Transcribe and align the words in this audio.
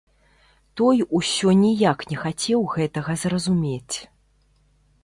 Той 0.79 0.97
усё 1.19 1.53
ніяк 1.65 1.99
не 2.13 2.17
хацеў 2.23 2.67
гэтага 2.75 3.11
зразумець. 3.27 3.97